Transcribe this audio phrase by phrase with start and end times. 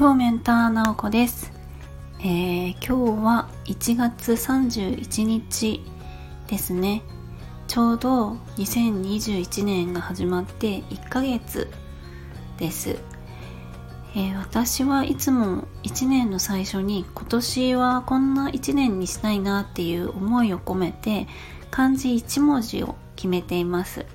[0.00, 1.52] フォーメンターなおこです、
[2.20, 5.82] えー、今日は1月31日
[6.48, 7.02] ですね。
[7.68, 11.70] ちょうど2021年が始まって1ヶ月
[12.56, 12.96] です、
[14.16, 21.28] えー、私はいつも1年の最初に今年はこんな1年にしたいなっていう思いを込めて
[21.70, 24.06] 漢字1文字を決めています。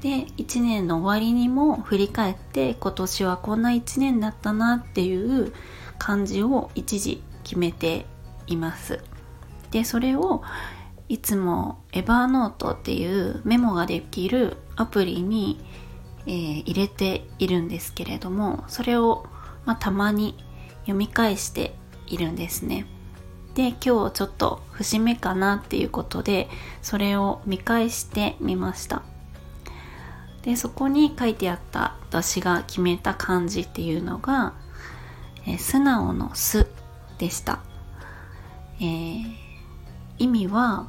[0.00, 5.52] で1年の終わりにも振り返って今年はこんな1年だったなっていう
[5.98, 8.06] 感じを一時決めて
[8.46, 9.00] います。
[9.70, 10.42] でそれを
[11.08, 15.58] いつもエバーノートっていうメモができるアプリに、
[16.26, 19.26] えー、入れているんですけれどもそれを、
[19.64, 20.36] まあ、たまに
[20.82, 21.74] 読み返して
[22.06, 22.86] いるんですね。
[23.54, 26.48] で今日ちょっと節目かなっていうことで
[26.80, 29.02] それを見返してみました。
[30.42, 34.54] でそこに書いてあった私が決めた漢字っていうのが
[35.46, 36.66] 「え、素直の素」
[37.18, 37.60] でした、
[38.80, 39.24] えー、
[40.18, 40.86] 意味は、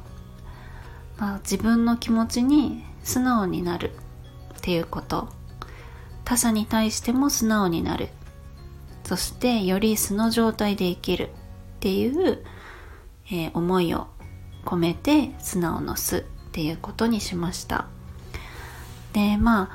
[1.18, 3.92] まあ、自分の気持ちに素直になる
[4.58, 5.28] っていうこと。
[6.30, 8.08] 他者に対しても素直になる。
[9.02, 11.28] そしてより素の状態で生きるっ
[11.80, 12.44] ていう、
[13.26, 14.06] えー、思いを
[14.64, 16.20] 込めて素直の素っ
[16.52, 17.88] ていうことにしました。
[19.12, 19.70] でま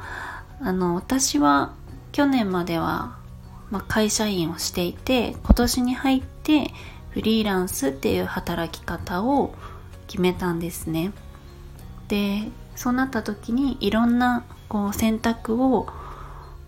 [0.61, 1.73] ああの私は
[2.11, 3.17] 去年までは、
[3.71, 6.71] まあ、会社員をしていて今年に入って
[7.09, 9.53] フリーランスっていう働き方を
[10.07, 11.11] 決めたんですね。
[12.07, 15.87] でそうなった時にいろんなこう選択を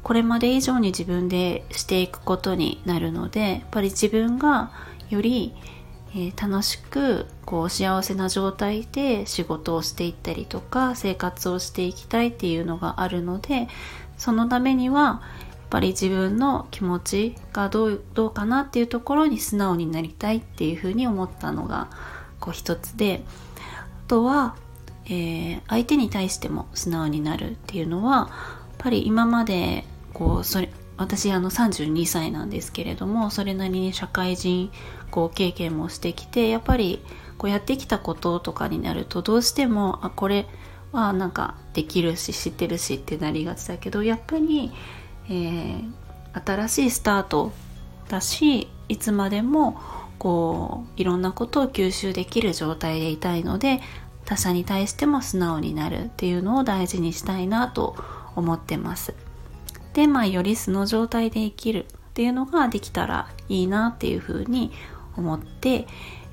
[0.03, 4.71] これまで以上に自分でしていくことになるのでやっぱり自分が
[5.09, 5.53] より
[6.13, 13.67] えー、楽しくこう幸せな状態で仕事をしていったりとか生活をしていきたいっていうのがあるので
[14.17, 15.22] そのためにはや
[15.66, 21.90] っぱり自分の気持ちがどうどうかなっていうところに素直になりたいっていうふうに思ったのが
[22.39, 23.24] こう一つで
[24.06, 24.56] あとは、
[25.06, 28.28] えー、相手に対しても素直になるっていうのはやっ
[28.78, 34.72] ぱり今までこうそれ私あの32歳なんですけれどもそれなりに社会人
[35.12, 37.03] こう経験もしてきてやっぱり
[37.38, 40.47] こうやってきたこととかになるとどうしてもあこれ
[40.91, 44.72] はなんかできるし知ってるしってなりがちだけどやっぱり、
[45.30, 45.86] えー、
[46.46, 47.52] 新しいスタート
[48.09, 49.80] だしいつまでも
[50.18, 53.81] こういろんなことを吸収できる状態でいたいので
[54.25, 57.96] 他者に対しても素直になるっていうのを大事にしたいなと
[58.36, 59.26] 思ってます。
[59.97, 64.72] でまあより素の状態で生きるっていうのができたらいいなっていうふうに
[65.16, 65.88] 思って、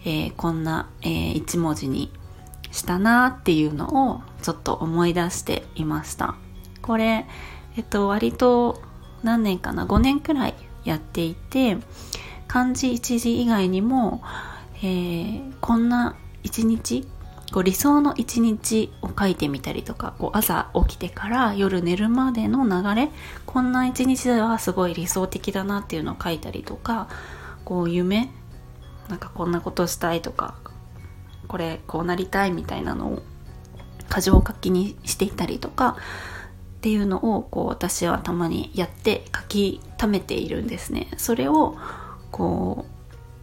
[0.05, 2.13] えー、こんな、えー、1文字に
[2.71, 6.35] したなっていうのをちょっと思い出していました。
[6.83, 7.25] これ
[7.79, 8.83] えっと割と
[9.23, 10.55] 何年かな？5年くらい
[10.85, 11.79] やっていて
[12.47, 14.23] 漢字一字以外にも、
[14.83, 17.09] えー、こんな一日
[17.55, 23.11] こう理想の一日を書いてみたりとかこう朝起きてから夜寝るまでの流れ
[23.47, 27.07] こんな一日ではすごい理想的だなっていうのを書いたりとか
[27.65, 28.29] こう夢
[29.09, 30.57] なんかこんなことしたいとか
[31.47, 33.23] これこうなりたいみたいなのを
[34.13, 35.97] 箇条書きにしていたりとか
[36.79, 41.07] っていうのをこう私はたまにやって書き溜めているんですね。
[41.19, 41.77] それを
[42.33, 42.85] こ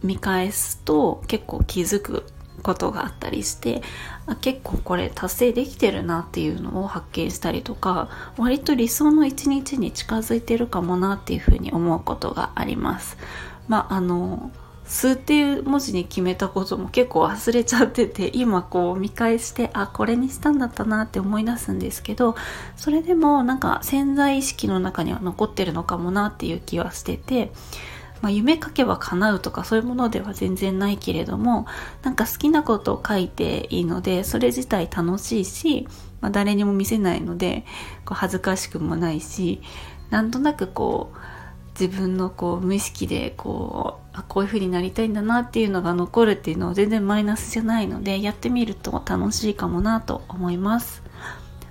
[0.02, 2.26] う見返すと結構気づく
[2.62, 3.82] ことがあったりして
[4.40, 13.16] 結構これ達成できてるなっていうのを発見したりとか割と理想の一日に近づいてるかもなっていうふうに思うことがあります。
[13.68, 14.50] まああの
[14.84, 22.34] 数っていう文字に決めたことも結構忘れちゃってて今こう見返してあこれにしたんだったなって思い出すんですけど
[22.76, 27.52] それでもなんか潜在意識の中には残ってるのかもなっていう気はしてて
[28.22, 31.66] まあ、夢書けば叶うとかそういうものでは全然ないけれども
[32.02, 35.88] なんか好きなことを書いていいのでそれ自体楽しいし、
[36.20, 37.66] まあ、誰にも見せないので
[38.04, 39.60] こう恥ずかしくもないし
[40.10, 41.18] なんとなくこう
[41.78, 51.02] 自分のこう無意識でこうあこういう風になりたいんだなっていうのが残るっていうのは全然マイナスじゃないのでやってみると楽しいかもなと思います。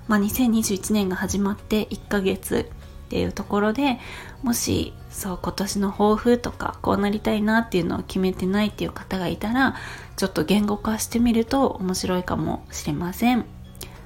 [0.08, 2.68] まあ、2021年が始まって1ヶ月
[3.12, 3.98] っていうところで
[4.42, 9.76] もしそう今年の抱負とかこうなりたいなっていうのを決めてないっていう方がいたら
[10.16, 13.44] ちょっと言語化してみると面白いかもしれません。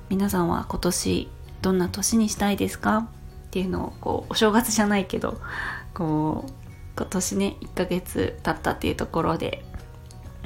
[0.08, 1.28] 皆さんは今年
[1.62, 3.08] どんな年にしたいですか？
[3.46, 5.40] っていうのをこうお正月じゃないけど
[5.94, 6.52] こう
[6.96, 9.64] 今年ね1ヶ月経ったっていうところで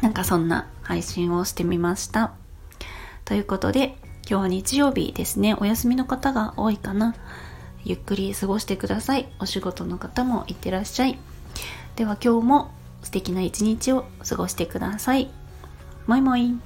[0.03, 2.35] なんかそんな配信をしてみました。
[3.25, 3.97] ということで
[4.29, 5.55] 今日は日曜日ですね。
[5.55, 7.15] お休みの方が多いかな。
[7.85, 9.29] ゆっくり過ごしてください。
[9.41, 11.19] お仕事の方もいってらっしゃい。
[11.97, 12.71] では今日も
[13.03, 15.31] 素敵な一日を過ごしてください。
[16.06, 16.59] もいもい。